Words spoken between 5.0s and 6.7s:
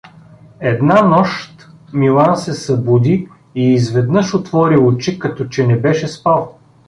като че не беше спал.